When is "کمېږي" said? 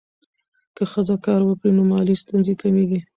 2.61-2.99